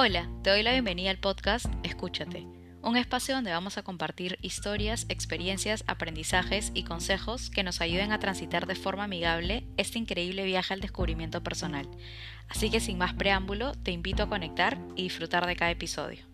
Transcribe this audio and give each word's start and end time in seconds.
Hola, 0.00 0.30
te 0.44 0.50
doy 0.50 0.62
la 0.62 0.70
bienvenida 0.70 1.10
al 1.10 1.18
podcast 1.18 1.66
Escúchate, 1.82 2.46
un 2.82 2.96
espacio 2.96 3.34
donde 3.34 3.50
vamos 3.50 3.78
a 3.78 3.82
compartir 3.82 4.38
historias, 4.42 5.06
experiencias, 5.08 5.82
aprendizajes 5.88 6.70
y 6.72 6.84
consejos 6.84 7.50
que 7.50 7.64
nos 7.64 7.80
ayuden 7.80 8.12
a 8.12 8.20
transitar 8.20 8.68
de 8.68 8.76
forma 8.76 9.02
amigable 9.02 9.66
este 9.76 9.98
increíble 9.98 10.44
viaje 10.44 10.72
al 10.72 10.80
descubrimiento 10.80 11.42
personal. 11.42 11.88
Así 12.48 12.70
que 12.70 12.78
sin 12.78 12.96
más 12.96 13.14
preámbulo, 13.14 13.72
te 13.72 13.90
invito 13.90 14.22
a 14.22 14.28
conectar 14.28 14.78
y 14.94 15.02
disfrutar 15.02 15.48
de 15.48 15.56
cada 15.56 15.72
episodio. 15.72 16.24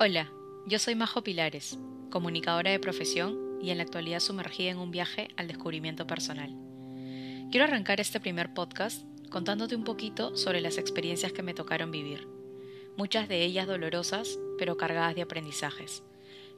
Hola, 0.00 0.30
yo 0.66 0.78
soy 0.78 0.94
Majo 0.94 1.22
Pilares, 1.22 1.78
comunicadora 2.08 2.70
de 2.70 2.78
profesión 2.78 3.45
y 3.62 3.70
en 3.70 3.78
la 3.78 3.84
actualidad 3.84 4.20
sumergida 4.20 4.70
en 4.70 4.78
un 4.78 4.90
viaje 4.90 5.28
al 5.36 5.48
descubrimiento 5.48 6.06
personal. 6.06 6.54
Quiero 7.50 7.64
arrancar 7.64 8.00
este 8.00 8.20
primer 8.20 8.54
podcast 8.54 9.04
contándote 9.30 9.76
un 9.76 9.84
poquito 9.84 10.36
sobre 10.36 10.60
las 10.60 10.78
experiencias 10.78 11.32
que 11.32 11.42
me 11.42 11.54
tocaron 11.54 11.90
vivir, 11.90 12.28
muchas 12.96 13.28
de 13.28 13.44
ellas 13.44 13.66
dolorosas, 13.66 14.38
pero 14.58 14.76
cargadas 14.76 15.14
de 15.14 15.22
aprendizajes, 15.22 16.02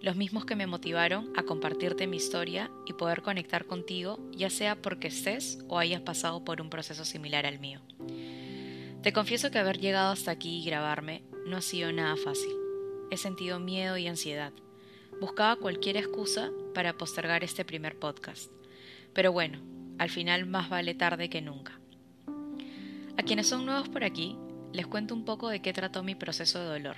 los 0.00 0.16
mismos 0.16 0.44
que 0.44 0.56
me 0.56 0.66
motivaron 0.66 1.32
a 1.36 1.42
compartirte 1.42 2.06
mi 2.06 2.16
historia 2.16 2.70
y 2.86 2.92
poder 2.92 3.22
conectar 3.22 3.66
contigo, 3.66 4.18
ya 4.32 4.48
sea 4.48 4.80
porque 4.80 5.08
estés 5.08 5.58
o 5.68 5.78
hayas 5.78 6.02
pasado 6.02 6.44
por 6.44 6.60
un 6.60 6.70
proceso 6.70 7.04
similar 7.04 7.46
al 7.46 7.58
mío. 7.58 7.80
Te 9.02 9.12
confieso 9.12 9.50
que 9.50 9.58
haber 9.58 9.78
llegado 9.78 10.12
hasta 10.12 10.30
aquí 10.30 10.58
y 10.58 10.64
grabarme 10.64 11.22
no 11.46 11.56
ha 11.56 11.62
sido 11.62 11.92
nada 11.92 12.16
fácil. 12.16 12.52
He 13.10 13.16
sentido 13.16 13.58
miedo 13.58 13.96
y 13.96 14.06
ansiedad 14.06 14.52
Buscaba 15.20 15.56
cualquier 15.56 15.96
excusa 15.96 16.52
para 16.74 16.96
postergar 16.96 17.42
este 17.42 17.64
primer 17.64 17.98
podcast. 17.98 18.52
Pero 19.12 19.32
bueno, 19.32 19.60
al 19.98 20.10
final 20.10 20.46
más 20.46 20.70
vale 20.70 20.94
tarde 20.94 21.28
que 21.28 21.42
nunca. 21.42 21.80
A 23.16 23.22
quienes 23.24 23.48
son 23.48 23.66
nuevos 23.66 23.88
por 23.88 24.04
aquí, 24.04 24.36
les 24.72 24.86
cuento 24.86 25.14
un 25.14 25.24
poco 25.24 25.48
de 25.48 25.60
qué 25.60 25.72
trató 25.72 26.04
mi 26.04 26.14
proceso 26.14 26.60
de 26.60 26.66
dolor. 26.66 26.96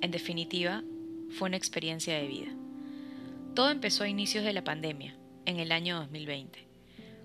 En 0.00 0.12
definitiva, 0.12 0.84
fue 1.30 1.48
una 1.48 1.56
experiencia 1.56 2.14
de 2.14 2.28
vida. 2.28 2.52
Todo 3.56 3.70
empezó 3.70 4.04
a 4.04 4.08
inicios 4.08 4.44
de 4.44 4.52
la 4.52 4.62
pandemia, 4.62 5.16
en 5.44 5.58
el 5.58 5.72
año 5.72 5.96
2020, 5.98 6.68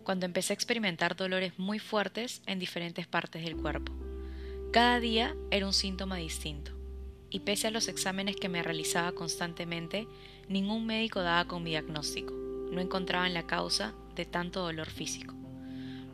cuando 0.03 0.25
empecé 0.25 0.53
a 0.53 0.55
experimentar 0.55 1.15
dolores 1.15 1.59
muy 1.59 1.77
fuertes 1.77 2.41
en 2.47 2.57
diferentes 2.57 3.05
partes 3.05 3.43
del 3.43 3.57
cuerpo. 3.57 3.93
Cada 4.73 4.99
día 4.99 5.35
era 5.51 5.67
un 5.67 5.73
síntoma 5.73 6.15
distinto 6.15 6.74
y 7.35 7.41
pese 7.41 7.67
a 7.67 7.71
los 7.71 7.89
exámenes 7.89 8.37
que 8.37 8.47
me 8.47 8.63
realizaba 8.63 9.11
constantemente, 9.11 10.07
ningún 10.47 10.85
médico 10.85 11.19
daba 11.19 11.49
con 11.49 11.63
mi 11.63 11.71
diagnóstico. 11.71 12.33
No 12.71 12.79
encontraban 12.79 13.33
la 13.33 13.45
causa 13.45 13.93
de 14.15 14.23
tanto 14.23 14.61
dolor 14.61 14.89
físico, 14.89 15.35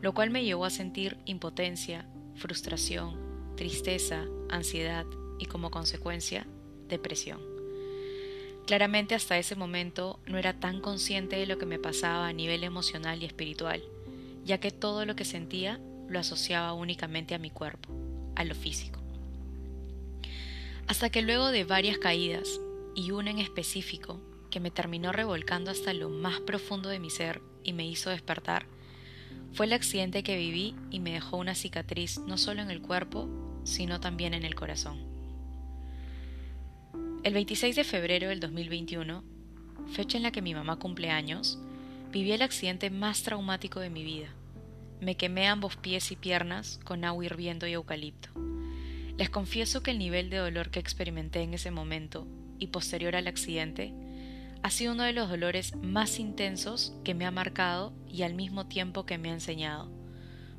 lo 0.00 0.14
cual 0.14 0.30
me 0.30 0.42
llevó 0.42 0.64
a 0.64 0.70
sentir 0.70 1.16
impotencia, 1.24 2.08
frustración, 2.34 3.54
tristeza, 3.54 4.24
ansiedad 4.50 5.06
y 5.38 5.44
como 5.44 5.70
consecuencia, 5.70 6.44
depresión. 6.88 7.40
Claramente 8.66 9.14
hasta 9.14 9.38
ese 9.38 9.54
momento 9.54 10.18
no 10.26 10.38
era 10.38 10.58
tan 10.58 10.80
consciente 10.80 11.36
de 11.36 11.46
lo 11.46 11.56
que 11.56 11.66
me 11.66 11.78
pasaba 11.78 12.26
a 12.26 12.32
nivel 12.32 12.64
emocional 12.64 13.22
y 13.22 13.26
espiritual, 13.26 13.80
ya 14.44 14.58
que 14.58 14.72
todo 14.72 15.06
lo 15.06 15.14
que 15.14 15.24
sentía 15.24 15.78
lo 16.08 16.18
asociaba 16.18 16.72
únicamente 16.72 17.36
a 17.36 17.38
mi 17.38 17.50
cuerpo, 17.50 17.94
a 18.34 18.42
lo 18.42 18.56
físico. 18.56 19.01
Hasta 20.86 21.10
que 21.10 21.22
luego 21.22 21.50
de 21.50 21.64
varias 21.64 21.98
caídas, 21.98 22.60
y 22.94 23.10
una 23.10 23.30
en 23.30 23.38
específico, 23.38 24.20
que 24.50 24.60
me 24.60 24.70
terminó 24.70 25.12
revolcando 25.12 25.70
hasta 25.70 25.94
lo 25.94 26.10
más 26.10 26.40
profundo 26.40 26.88
de 26.88 26.98
mi 26.98 27.10
ser 27.10 27.40
y 27.64 27.72
me 27.72 27.86
hizo 27.86 28.10
despertar, 28.10 28.66
fue 29.52 29.66
el 29.66 29.72
accidente 29.72 30.22
que 30.22 30.36
viví 30.36 30.74
y 30.90 31.00
me 31.00 31.12
dejó 31.12 31.36
una 31.36 31.54
cicatriz 31.54 32.18
no 32.20 32.38
solo 32.38 32.62
en 32.62 32.70
el 32.70 32.80
cuerpo, 32.80 33.28
sino 33.64 34.00
también 34.00 34.34
en 34.34 34.44
el 34.44 34.54
corazón. 34.54 35.12
El 37.22 37.34
26 37.34 37.76
de 37.76 37.84
febrero 37.84 38.28
del 38.28 38.40
2021, 38.40 39.22
fecha 39.92 40.16
en 40.16 40.24
la 40.24 40.32
que 40.32 40.42
mi 40.42 40.54
mamá 40.54 40.76
cumple 40.76 41.10
años, 41.10 41.58
viví 42.10 42.32
el 42.32 42.42
accidente 42.42 42.90
más 42.90 43.22
traumático 43.22 43.80
de 43.80 43.90
mi 43.90 44.02
vida. 44.04 44.28
Me 45.00 45.16
quemé 45.16 45.48
ambos 45.48 45.76
pies 45.76 46.12
y 46.12 46.16
piernas 46.16 46.80
con 46.84 47.04
agua 47.04 47.24
hirviendo 47.24 47.66
y 47.66 47.72
eucalipto. 47.72 48.30
Les 49.22 49.30
confieso 49.30 49.84
que 49.84 49.92
el 49.92 50.00
nivel 50.00 50.30
de 50.30 50.38
dolor 50.38 50.70
que 50.70 50.80
experimenté 50.80 51.42
en 51.42 51.54
ese 51.54 51.70
momento 51.70 52.26
y 52.58 52.66
posterior 52.66 53.14
al 53.14 53.28
accidente 53.28 53.94
ha 54.64 54.70
sido 54.70 54.94
uno 54.94 55.04
de 55.04 55.12
los 55.12 55.30
dolores 55.30 55.76
más 55.76 56.18
intensos 56.18 56.92
que 57.04 57.14
me 57.14 57.24
ha 57.24 57.30
marcado 57.30 57.92
y 58.08 58.22
al 58.22 58.34
mismo 58.34 58.66
tiempo 58.66 59.06
que 59.06 59.18
me 59.18 59.30
ha 59.30 59.34
enseñado. 59.34 59.92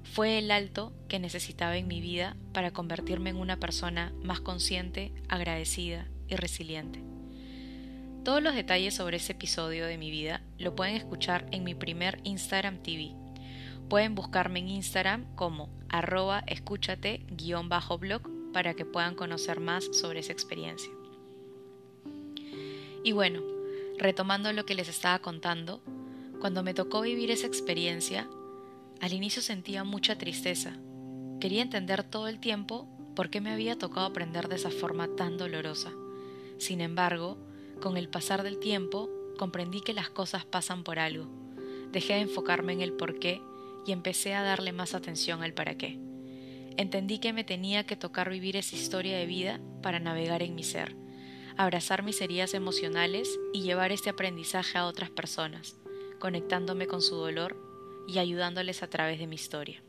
Fue 0.04 0.40
el 0.40 0.50
alto 0.50 0.94
que 1.10 1.20
necesitaba 1.20 1.76
en 1.76 1.90
mi 1.90 2.00
vida 2.00 2.38
para 2.54 2.72
convertirme 2.72 3.32
en 3.32 3.36
una 3.36 3.58
persona 3.58 4.14
más 4.24 4.40
consciente, 4.40 5.12
agradecida 5.28 6.08
y 6.30 6.38
resiliente. 6.38 7.04
Todos 8.24 8.42
los 8.42 8.56
detalles 8.56 8.94
sobre 8.96 9.18
ese 9.18 9.34
episodio 9.34 9.88
de 9.88 9.98
mi 9.98 10.10
vida 10.10 10.42
lo 10.58 10.74
pueden 10.74 10.96
escuchar 10.96 11.48
en 11.52 11.66
mi 11.66 11.76
primer 11.76 12.22
Instagram 12.24 12.82
TV. 12.82 13.12
Pueden 13.90 14.16
buscarme 14.16 14.60
en 14.60 14.70
Instagram 14.70 15.36
como 15.36 15.70
arroba 15.90 16.46
escúchate-blog 16.48 18.33
para 18.54 18.76
que 18.76 18.86
puedan 18.86 19.16
conocer 19.16 19.60
más 19.60 19.86
sobre 19.92 20.20
esa 20.20 20.32
experiencia. 20.32 20.92
Y 23.04 23.12
bueno, 23.12 23.42
retomando 23.98 24.54
lo 24.54 24.66
que 24.66 24.76
les 24.76 24.88
estaba 24.88 25.20
contando, 25.20 25.82
cuando 26.40 26.64
me 26.64 26.74
tocó 26.74 27.02
vivir 27.02 27.32
esa 27.32 27.48
experiencia, 27.48 28.30
al 29.02 29.14
inicio 29.14 29.42
sentía 29.42 29.84
mucha 29.84 30.18
tristeza. 30.18 30.78
Quería 31.42 31.62
entender 31.62 32.04
todo 32.04 32.30
el 32.30 32.40
tiempo 32.40 32.88
por 33.16 33.30
qué 33.30 33.42
me 33.42 33.52
había 33.52 33.78
tocado 33.78 34.06
aprender 34.08 34.48
de 34.48 34.56
esa 34.56 34.72
forma 34.72 35.10
tan 35.16 35.38
dolorosa. 35.38 35.92
Sin 36.58 36.80
embargo, 36.80 37.38
con 37.82 37.98
el 37.98 38.08
pasar 38.08 38.44
del 38.44 38.60
tiempo, 38.60 39.10
comprendí 39.38 39.82
que 39.82 39.94
las 39.94 40.10
cosas 40.10 40.46
pasan 40.46 40.84
por 40.84 41.00
algo. 41.00 41.28
Dejé 41.92 42.14
de 42.14 42.22
enfocarme 42.22 42.74
en 42.74 42.82
el 42.82 42.94
por 42.94 43.20
qué 43.20 43.42
y 43.86 43.92
empecé 43.92 44.34
a 44.34 44.44
darle 44.44 44.72
más 44.72 44.96
atención 44.96 45.44
al 45.44 45.54
para 45.54 45.76
qué. 45.78 46.00
Entendí 46.78 47.20
que 47.20 47.34
me 47.34 47.44
tenía 47.44 47.86
que 47.86 47.96
tocar 47.96 48.30
vivir 48.30 48.56
esa 48.56 48.76
historia 48.76 49.18
de 49.18 49.26
vida 49.26 49.60
para 49.82 50.00
navegar 50.00 50.42
en 50.42 50.56
mi 50.56 50.64
ser, 50.64 50.96
abrazar 51.58 52.04
mis 52.04 52.20
heridas 52.22 52.54
emocionales 52.54 53.40
y 53.54 53.62
llevar 53.62 53.92
este 53.92 54.10
aprendizaje 54.10 54.78
a 54.78 54.86
otras 54.86 55.10
personas, 55.10 55.76
conectándome 56.20 56.88
con 56.88 57.02
su 57.02 57.16
dolor 57.16 57.58
y 58.08 58.18
ayudándoles 58.18 58.82
a 58.82 58.90
través 58.90 59.20
de 59.20 59.28
mi 59.28 59.36
historia. 59.36 59.84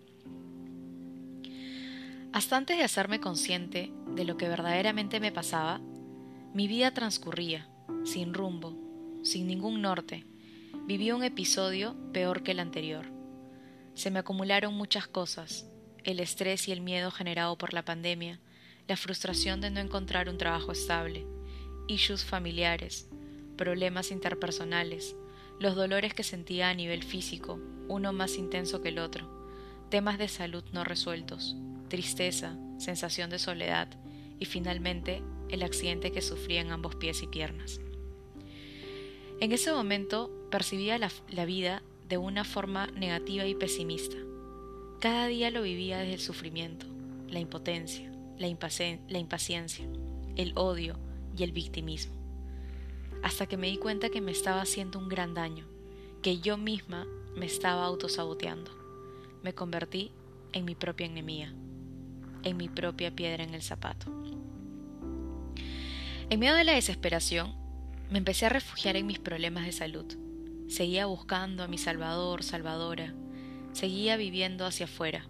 Hasta 2.32 2.56
antes 2.56 2.76
de 2.76 2.84
hacerme 2.84 3.20
consciente 3.20 3.92
de 4.08 4.24
lo 4.24 4.36
que 4.36 4.48
verdaderamente 4.48 5.20
me 5.20 5.32
pasaba, 5.32 5.80
mi 6.52 6.68
vida 6.68 6.92
transcurría, 6.92 7.68
sin 8.04 8.34
rumbo, 8.34 8.76
sin 9.22 9.46
ningún 9.46 9.80
norte. 9.80 10.26
Viví 10.86 11.12
un 11.12 11.24
episodio 11.24 11.96
peor 12.12 12.42
que 12.42 12.50
el 12.50 12.60
anterior. 12.60 13.06
Se 13.94 14.10
me 14.10 14.18
acumularon 14.18 14.74
muchas 14.74 15.06
cosas, 15.06 15.66
el 16.04 16.20
estrés 16.20 16.68
y 16.68 16.72
el 16.72 16.80
miedo 16.80 17.10
generado 17.10 17.56
por 17.56 17.72
la 17.72 17.84
pandemia, 17.84 18.38
la 18.86 18.96
frustración 18.96 19.60
de 19.60 19.70
no 19.70 19.80
encontrar 19.80 20.28
un 20.28 20.38
trabajo 20.38 20.72
estable, 20.72 21.26
issues 21.88 22.24
familiares, 22.24 23.08
problemas 23.56 24.10
interpersonales, 24.10 25.16
los 25.58 25.74
dolores 25.74 26.14
que 26.14 26.22
sentía 26.22 26.68
a 26.68 26.74
nivel 26.74 27.02
físico, 27.02 27.58
uno 27.88 28.12
más 28.12 28.36
intenso 28.36 28.82
que 28.82 28.90
el 28.90 28.98
otro, 28.98 29.48
temas 29.90 30.18
de 30.18 30.28
salud 30.28 30.64
no 30.72 30.84
resueltos, 30.84 31.56
tristeza, 31.88 32.56
sensación 32.78 33.30
de 33.30 33.38
soledad 33.38 33.88
y 34.38 34.44
finalmente 34.44 35.22
el 35.48 35.62
accidente 35.62 36.12
que 36.12 36.22
sufrí 36.22 36.56
en 36.56 36.72
ambos 36.72 36.96
pies 36.96 37.22
y 37.22 37.26
piernas. 37.26 37.80
En 39.40 39.52
ese 39.52 39.72
momento 39.72 40.30
percibía 40.50 40.98
la, 40.98 41.10
la 41.28 41.44
vida 41.44 41.82
de 42.08 42.18
una 42.18 42.44
forma 42.44 42.86
negativa 42.88 43.46
y 43.46 43.54
pesimista. 43.54 44.16
Cada 45.04 45.26
día 45.26 45.50
lo 45.50 45.60
vivía 45.60 45.98
desde 45.98 46.14
el 46.14 46.20
sufrimiento, 46.20 46.86
la 47.28 47.38
impotencia, 47.38 48.10
la, 48.38 48.48
impaciencia, 48.48 49.84
el 50.34 50.52
odio 50.56 50.98
y 51.36 51.42
el 51.42 51.52
victimismo, 51.52 52.14
hasta 53.22 53.44
que 53.44 53.58
me 53.58 53.66
di 53.66 53.76
cuenta 53.76 54.08
que 54.08 54.22
me 54.22 54.32
estaba 54.32 54.62
haciendo 54.62 54.98
un 54.98 55.10
gran 55.10 55.34
daño, 55.34 55.66
que 56.22 56.38
yo 56.38 56.56
misma 56.56 57.06
me 57.36 57.44
estaba 57.44 57.84
autosaboteando. 57.84 58.70
Me 59.42 59.52
convertí 59.52 60.10
en 60.54 60.64
mi 60.64 60.74
propia 60.74 61.04
enemiga, 61.04 61.52
en 62.42 62.56
mi 62.56 62.70
propia 62.70 63.14
piedra 63.14 63.44
en 63.44 63.52
el 63.52 63.60
zapato. 63.60 64.10
En 66.30 66.40
medio 66.40 66.54
de 66.54 66.64
la 66.64 66.72
desesperación, 66.76 67.54
me 68.08 68.16
empecé 68.16 68.46
a 68.46 68.48
refugiar 68.48 68.96
en 68.96 69.06
mis 69.06 69.18
problemas 69.18 69.66
de 69.66 69.72
salud. 69.72 70.06
Seguía 70.66 71.04
buscando 71.04 71.62
a 71.62 71.68
mi 71.68 71.76
Salvador, 71.76 72.42
Salvadora, 72.42 73.14
Seguía 73.74 74.16
viviendo 74.16 74.66
hacia 74.66 74.86
afuera, 74.86 75.26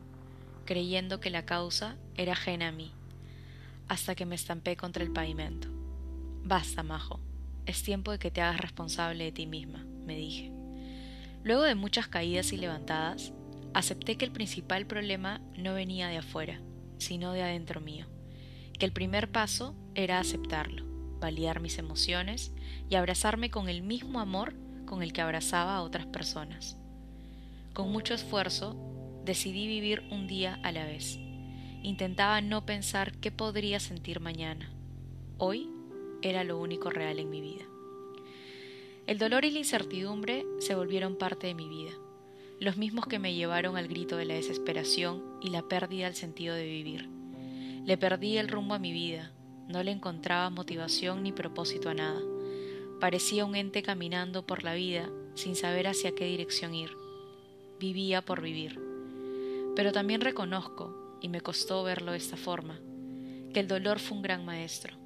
creyendo 0.66 1.18
que 1.18 1.30
la 1.30 1.46
causa 1.46 1.96
era 2.14 2.32
ajena 2.32 2.68
a 2.68 2.72
mí, 2.72 2.92
hasta 3.88 4.14
que 4.14 4.26
me 4.26 4.34
estampé 4.34 4.76
contra 4.76 5.02
el 5.02 5.10
pavimento. 5.10 5.68
Basta, 6.42 6.82
Majo, 6.82 7.20
es 7.64 7.82
tiempo 7.82 8.10
de 8.12 8.18
que 8.18 8.30
te 8.30 8.42
hagas 8.42 8.60
responsable 8.60 9.24
de 9.24 9.32
ti 9.32 9.46
misma, 9.46 9.86
me 10.04 10.14
dije. 10.14 10.52
Luego 11.42 11.62
de 11.62 11.74
muchas 11.74 12.06
caídas 12.06 12.52
y 12.52 12.58
levantadas, 12.58 13.32
acepté 13.72 14.18
que 14.18 14.26
el 14.26 14.32
principal 14.32 14.86
problema 14.86 15.40
no 15.56 15.72
venía 15.72 16.08
de 16.08 16.18
afuera, 16.18 16.60
sino 16.98 17.32
de 17.32 17.42
adentro 17.42 17.80
mío, 17.80 18.04
que 18.78 18.84
el 18.84 18.92
primer 18.92 19.32
paso 19.32 19.74
era 19.94 20.18
aceptarlo, 20.18 20.84
validar 21.18 21.60
mis 21.60 21.78
emociones 21.78 22.52
y 22.90 22.96
abrazarme 22.96 23.50
con 23.50 23.70
el 23.70 23.80
mismo 23.80 24.20
amor 24.20 24.54
con 24.84 25.02
el 25.02 25.14
que 25.14 25.22
abrazaba 25.22 25.76
a 25.76 25.82
otras 25.82 26.04
personas. 26.04 26.76
Con 27.74 27.90
mucho 27.90 28.14
esfuerzo, 28.14 28.76
decidí 29.24 29.66
vivir 29.66 30.04
un 30.12 30.28
día 30.28 30.60
a 30.62 30.70
la 30.70 30.86
vez. 30.86 31.18
Intentaba 31.82 32.40
no 32.40 32.64
pensar 32.64 33.18
qué 33.18 33.32
podría 33.32 33.80
sentir 33.80 34.20
mañana. 34.20 34.70
Hoy 35.38 35.68
era 36.22 36.44
lo 36.44 36.60
único 36.60 36.90
real 36.90 37.18
en 37.18 37.30
mi 37.30 37.40
vida. 37.40 37.64
El 39.08 39.18
dolor 39.18 39.44
y 39.44 39.50
la 39.50 39.58
incertidumbre 39.58 40.46
se 40.60 40.76
volvieron 40.76 41.16
parte 41.16 41.48
de 41.48 41.54
mi 41.54 41.68
vida, 41.68 41.90
los 42.60 42.76
mismos 42.76 43.06
que 43.08 43.18
me 43.18 43.34
llevaron 43.34 43.76
al 43.76 43.88
grito 43.88 44.16
de 44.16 44.26
la 44.26 44.34
desesperación 44.34 45.24
y 45.42 45.50
la 45.50 45.62
pérdida 45.62 46.04
del 46.04 46.14
sentido 46.14 46.54
de 46.54 46.66
vivir. 46.66 47.08
Le 47.84 47.98
perdí 47.98 48.38
el 48.38 48.48
rumbo 48.48 48.74
a 48.74 48.78
mi 48.78 48.92
vida, 48.92 49.32
no 49.66 49.82
le 49.82 49.90
encontraba 49.90 50.48
motivación 50.48 51.24
ni 51.24 51.32
propósito 51.32 51.90
a 51.90 51.94
nada. 51.94 52.20
Parecía 53.00 53.44
un 53.44 53.56
ente 53.56 53.82
caminando 53.82 54.46
por 54.46 54.62
la 54.62 54.74
vida 54.74 55.10
sin 55.34 55.56
saber 55.56 55.88
hacia 55.88 56.14
qué 56.14 56.26
dirección 56.26 56.72
ir. 56.72 57.03
Vivía 57.84 58.22
por 58.22 58.40
vivir. 58.40 58.80
Pero 59.76 59.92
también 59.92 60.22
reconozco, 60.22 61.18
y 61.20 61.28
me 61.28 61.42
costó 61.42 61.84
verlo 61.84 62.12
de 62.12 62.16
esta 62.16 62.38
forma, 62.38 62.80
que 63.52 63.60
el 63.60 63.68
dolor 63.68 63.98
fue 63.98 64.16
un 64.16 64.22
gran 64.22 64.42
maestro. 64.42 64.96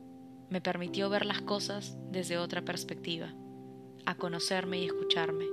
Me 0.49 0.61
permitió 0.61 1.11
ver 1.11 1.27
las 1.27 1.41
cosas 1.41 1.97
desde 2.13 2.39
otra 2.39 2.63
perspectiva 2.63 3.35
a 4.07 4.15
conocerme 4.15 4.79
y 4.79 4.85
escucharme, 4.85 5.47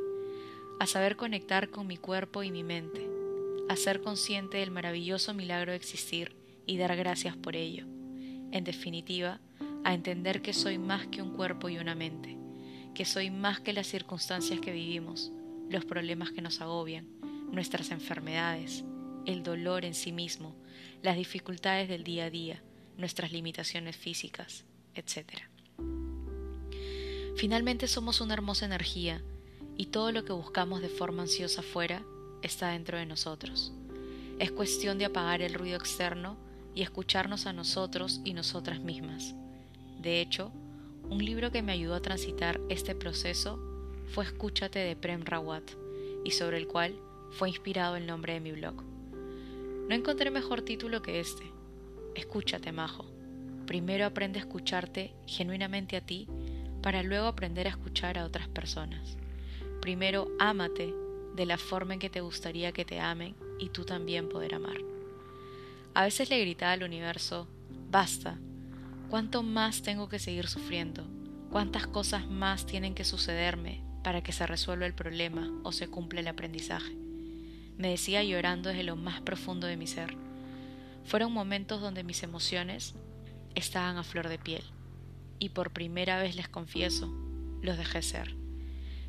a 0.80 0.86
saber 0.86 1.16
conectar 1.16 1.72
con 1.72 1.88
mi 1.88 1.98
cuerpo 1.98 2.44
y 2.44 2.51
mi 2.51 2.63
mente, 2.63 3.10
a 3.69 3.75
ser 3.75 4.01
consciente 4.01 4.60
del 4.60 4.69
maravilloso 4.69 5.33
milagro 5.33 5.72
de 5.72 5.77
existir 5.77 6.36
y 6.68 6.77
dar 6.77 6.95
gracias 6.95 7.36
por 7.36 7.56
ello. 7.56 7.88
En 8.51 8.63
definitiva, 8.63 9.42
a 9.83 9.95
entender 9.95 10.44
que 10.44 10.54
soy 10.54 10.77
más 10.77 11.07
que 11.07 11.24
un 11.24 11.33
cuerpo 11.33 11.69
y 11.69 11.80
una 11.80 11.95
mente, 11.95 12.38
que 12.94 13.04
soy 13.04 13.31
más 13.31 13.62
que 13.62 13.74
las 13.74 13.88
circunstancias 13.88 14.60
que 14.60 14.72
vivimos, 14.72 15.31
los 15.69 15.85
problemas 15.85 16.31
que 16.31 16.41
nos 16.41 16.62
agobian, 16.62 17.07
nuestras 17.51 17.91
enfermedades, 17.91 18.83
el 19.25 19.44
dolor 19.44 19.85
en 19.85 19.94
sí 19.94 20.12
mismo, 20.12 20.56
las 21.01 21.17
dificultades 21.17 21.89
del 21.89 22.03
día 22.03 22.25
a 22.25 22.29
día, 22.29 22.62
nuestras 22.97 23.31
limitaciones 23.31 23.95
físicas, 23.95 24.65
etc. 24.94 25.41
Finalmente 27.35 27.88
somos 27.88 28.21
una 28.21 28.33
hermosa 28.33 28.65
energía 28.65 29.21
y 29.77 29.88
todo 29.88 30.12
lo 30.12 30.23
que 30.23 30.33
buscamos 30.33 30.81
de 30.81 30.89
forma 30.89 31.23
ansiosa 31.23 31.62
afuera 31.62 32.03
está 32.41 32.69
dentro 32.69 32.97
de 32.97 33.06
nosotros. 33.06 33.73
Es 34.39 34.51
cuestión 34.51 34.97
de 34.97 35.06
apagar 35.06 35.41
el 35.41 35.53
ruido 35.53 35.77
externo 35.77 36.38
y 36.73 36.81
escucharnos 36.81 37.45
a 37.45 37.53
nosotros 37.53 38.21
y 38.23 38.33
nosotras 38.33 38.79
mismas. 38.79 39.35
De 40.01 40.21
hecho, 40.21 40.51
un 41.09 41.23
libro 41.23 41.51
que 41.51 41.62
me 41.62 41.71
ayudó 41.71 41.95
a 41.95 42.01
transitar 42.01 42.59
este 42.69 42.95
proceso 42.95 43.75
fue 44.07 44.25
Escúchate 44.25 44.79
de 44.79 44.95
Prem 44.95 45.23
Rawat 45.23 45.71
y 46.23 46.31
sobre 46.31 46.57
el 46.57 46.67
cual 46.67 46.95
fue 47.31 47.49
inspirado 47.49 47.95
el 47.95 48.07
nombre 48.07 48.33
de 48.33 48.39
mi 48.39 48.51
blog. 48.51 48.83
No 49.87 49.93
encontré 49.93 50.31
mejor 50.31 50.61
título 50.61 51.01
que 51.01 51.19
este. 51.19 51.43
Escúchate, 52.15 52.71
Majo. 52.71 53.05
Primero 53.67 54.05
aprende 54.05 54.39
a 54.39 54.43
escucharte 54.43 55.13
genuinamente 55.27 55.97
a 55.97 56.01
ti 56.01 56.27
para 56.81 57.03
luego 57.03 57.27
aprender 57.27 57.67
a 57.67 57.71
escuchar 57.71 58.17
a 58.17 58.25
otras 58.25 58.47
personas. 58.47 59.17
Primero 59.81 60.27
ámate 60.39 60.93
de 61.35 61.45
la 61.45 61.57
forma 61.57 61.93
en 61.93 61.99
que 61.99 62.09
te 62.09 62.21
gustaría 62.21 62.71
que 62.71 62.85
te 62.85 62.99
amen 62.99 63.35
y 63.59 63.69
tú 63.69 63.85
también 63.85 64.29
poder 64.29 64.55
amar. 64.55 64.77
A 65.93 66.03
veces 66.03 66.29
le 66.29 66.39
gritaba 66.39 66.73
al 66.73 66.83
universo, 66.83 67.47
basta, 67.89 68.37
¿cuánto 69.09 69.43
más 69.43 69.81
tengo 69.81 70.09
que 70.09 70.19
seguir 70.19 70.47
sufriendo? 70.47 71.05
¿Cuántas 71.51 71.87
cosas 71.87 72.27
más 72.27 72.65
tienen 72.65 72.95
que 72.95 73.03
sucederme 73.03 73.81
para 74.05 74.21
que 74.21 74.31
se 74.31 74.45
resuelva 74.45 74.85
el 74.85 74.93
problema 74.93 75.51
o 75.63 75.71
se 75.71 75.87
cumpla 75.87 76.19
el 76.19 76.27
aprendizaje? 76.27 76.95
Me 77.75 77.89
decía 77.89 78.23
llorando 78.23 78.69
desde 78.69 78.83
lo 78.83 78.95
más 78.95 79.19
profundo 79.21 79.65
de 79.65 79.77
mi 79.77 79.87
ser. 79.87 80.15
Fueron 81.05 81.31
momentos 81.31 81.81
donde 81.81 82.03
mis 82.03 82.21
emociones 82.21 82.93
estaban 83.55 83.97
a 83.97 84.03
flor 84.03 84.29
de 84.29 84.37
piel 84.37 84.61
y 85.39 85.49
por 85.49 85.71
primera 85.71 86.19
vez 86.19 86.35
les 86.35 86.47
confieso, 86.47 87.11
los 87.63 87.79
dejé 87.79 88.03
ser. 88.03 88.35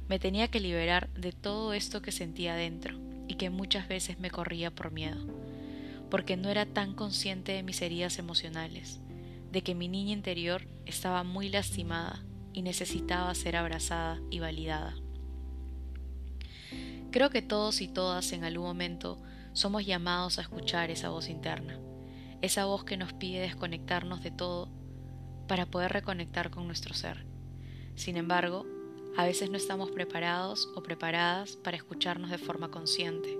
Me 0.08 0.18
tenía 0.18 0.48
que 0.48 0.60
liberar 0.60 1.10
de 1.12 1.32
todo 1.32 1.74
esto 1.74 2.00
que 2.00 2.10
sentía 2.10 2.54
dentro 2.54 2.98
y 3.28 3.34
que 3.34 3.50
muchas 3.50 3.88
veces 3.88 4.18
me 4.18 4.30
corría 4.30 4.74
por 4.74 4.92
miedo, 4.92 5.26
porque 6.08 6.38
no 6.38 6.48
era 6.48 6.64
tan 6.64 6.94
consciente 6.94 7.52
de 7.52 7.62
mis 7.62 7.82
heridas 7.82 8.18
emocionales, 8.18 8.98
de 9.52 9.60
que 9.60 9.74
mi 9.74 9.88
niña 9.88 10.14
interior 10.14 10.66
estaba 10.86 11.22
muy 11.22 11.50
lastimada 11.50 12.22
y 12.56 12.62
necesitaba 12.62 13.34
ser 13.34 13.54
abrazada 13.54 14.18
y 14.30 14.40
validada. 14.40 14.96
Creo 17.10 17.28
que 17.28 17.42
todos 17.42 17.82
y 17.82 17.86
todas 17.86 18.32
en 18.32 18.44
algún 18.44 18.66
momento 18.66 19.18
somos 19.52 19.84
llamados 19.84 20.38
a 20.38 20.42
escuchar 20.42 20.90
esa 20.90 21.10
voz 21.10 21.28
interna, 21.28 21.78
esa 22.40 22.64
voz 22.64 22.82
que 22.84 22.96
nos 22.96 23.12
pide 23.12 23.40
desconectarnos 23.40 24.22
de 24.22 24.30
todo 24.30 24.70
para 25.46 25.66
poder 25.66 25.92
reconectar 25.92 26.48
con 26.50 26.66
nuestro 26.66 26.94
ser. 26.94 27.26
Sin 27.94 28.16
embargo, 28.16 28.64
a 29.18 29.26
veces 29.26 29.50
no 29.50 29.58
estamos 29.58 29.90
preparados 29.90 30.70
o 30.74 30.82
preparadas 30.82 31.56
para 31.56 31.76
escucharnos 31.76 32.30
de 32.30 32.38
forma 32.38 32.70
consciente, 32.70 33.36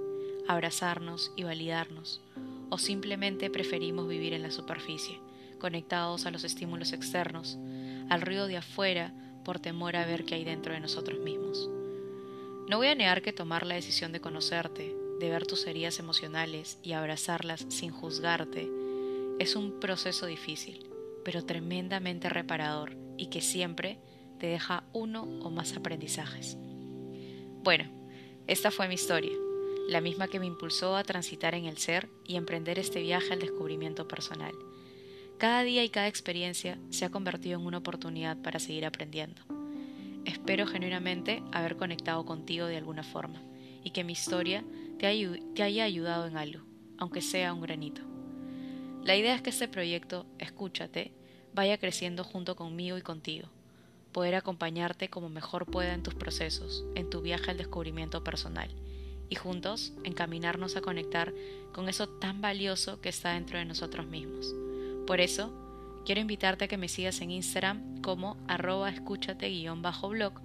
abrazarnos 0.47 1.33
y 1.37 1.45
validarnos, 1.45 2.21
o 2.69 2.77
simplemente 2.77 3.49
preferimos 3.49 4.09
vivir 4.09 4.35
en 4.35 4.43
la 4.43 4.51
superficie, 4.51 5.19
conectados 5.59 6.27
a 6.27 6.31
los 6.31 6.45
estímulos 6.45 6.93
externos, 6.93 7.57
al 8.09 8.23
ruido 8.23 8.47
de 8.47 8.57
afuera 8.57 9.13
por 9.45 9.59
temor 9.59 9.97
a 9.97 10.07
ver 10.07 10.25
qué 10.25 10.35
hay 10.37 10.45
dentro 10.45 10.73
de 10.73 10.81
nosotros 10.81 11.19
mismos. 11.21 11.69
No 12.69 12.79
voy 12.79 12.89
a 12.89 12.95
negar 12.95 13.23
que 13.23 13.33
tomar 13.33 13.67
la 13.67 13.77
decisión 13.77 14.13
de 14.13 14.21
conocerte, 14.21 14.95
de 15.21 15.31
ver 15.31 15.47
tus 15.47 15.67
heridas 15.67 15.99
emocionales 15.99 16.79
y 16.83 16.93
abrazarlas 16.93 17.65
sin 17.69 17.91
juzgarte, 17.91 18.69
es 19.39 19.55
un 19.55 19.79
proceso 19.81 20.27
difícil 20.27 20.87
pero 21.27 21.45
tremendamente 21.45 22.29
reparador 22.29 22.97
y 23.17 23.27
que 23.31 23.41
siempre 23.41 23.99
te 24.39 24.47
deja 24.47 24.85
uno 24.93 25.25
o 25.43 25.51
más 25.51 25.77
aprendizajes. 25.77 26.57
Bueno, 27.65 27.91
esta 28.47 28.71
fue 28.71 28.87
mi 28.87 28.95
historia, 28.95 29.33
la 29.89 30.01
misma 30.01 30.29
que 30.29 30.39
me 30.39 30.47
impulsó 30.47 30.95
a 30.95 31.03
transitar 31.03 31.57
en 31.57 31.65
el 31.65 31.79
ser 31.79 32.09
y 32.25 32.37
emprender 32.37 32.79
este 32.79 33.01
viaje 33.01 33.33
al 33.33 33.41
descubrimiento 33.41 34.07
personal. 34.07 34.55
Cada 35.39 35.65
día 35.65 35.85
y 35.85 35.91
cada 35.91 36.09
experiencia 36.09 36.79
se 36.89 37.05
ha 37.05 37.11
convertido 37.11 37.61
en 37.61 37.67
una 37.67 37.79
oportunidad 37.79 38.39
para 38.39 38.59
seguir 38.59 38.87
aprendiendo. 38.87 39.43
Espero 40.25 40.67
genuinamente 40.67 41.43
haber 41.53 41.77
conectado 41.77 42.25
contigo 42.25 42.65
de 42.65 42.79
alguna 42.79 43.03
forma 43.03 43.43
y 43.85 43.91
que 43.91 44.03
mi 44.03 44.15
historia 44.15 44.65
te, 44.99 45.07
haya 45.63 45.85
ayudado 45.85 46.27
en 46.27 46.39
algo, 46.39 46.65
aunque 46.97 47.21
sea 47.21 47.53
un 47.53 47.61
granito. 47.61 48.01
La 49.05 49.15
idea 49.15 49.35
es 49.35 49.43
que 49.43 49.51
este 49.51 49.69
proyecto, 49.69 50.25
Escúchate, 50.39 51.13
vaya 51.53 51.77
creciendo 51.77 52.25
junto 52.25 52.57
conmigo 52.57 52.97
y 52.97 53.03
contigo, 53.03 53.49
poder 54.13 54.37
acompañarte 54.37 55.11
como 55.11 55.29
mejor 55.29 55.67
pueda 55.67 55.93
en 55.93 56.03
tus 56.03 56.15
procesos, 56.15 56.87
en 56.95 57.11
tu 57.11 57.21
viaje 57.21 57.51
al 57.51 57.59
descubrimiento 57.59 58.25
personal, 58.25 58.71
y 59.29 59.35
juntos 59.35 59.93
encaminarnos 60.03 60.77
a 60.77 60.81
conectar 60.81 61.35
con 61.75 61.91
eso 61.91 62.09
tan 62.09 62.41
valioso 62.41 63.03
que 63.03 63.11
está 63.11 63.35
dentro 63.35 63.59
de 63.59 63.67
nosotros 63.67 64.07
mismos. 64.07 64.55
Por 65.07 65.21
eso, 65.21 65.53
quiero 66.05 66.21
invitarte 66.21 66.65
a 66.65 66.69
que 66.69 66.77
me 66.77 66.89
sigas 66.89 67.21
en 67.21 67.31
Instagram 67.31 68.01
como 68.03 68.37
arroba 68.49 68.91
escúchate-blog. 68.91 70.41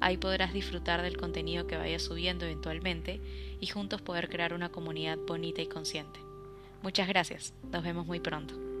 Ahí 0.00 0.16
podrás 0.16 0.52
disfrutar 0.52 1.02
del 1.02 1.16
contenido 1.16 1.66
que 1.66 1.76
vaya 1.76 1.98
subiendo 1.98 2.44
eventualmente 2.44 3.20
y 3.60 3.66
juntos 3.66 4.02
poder 4.02 4.28
crear 4.28 4.52
una 4.52 4.70
comunidad 4.70 5.18
bonita 5.26 5.62
y 5.62 5.66
consciente. 5.66 6.20
Muchas 6.82 7.08
gracias. 7.08 7.54
Nos 7.72 7.82
vemos 7.82 8.06
muy 8.06 8.20
pronto. 8.20 8.73